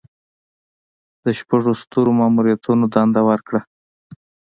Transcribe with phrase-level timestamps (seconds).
[1.23, 3.59] د شپږو سترو ماموریتونو دنده ورکړه.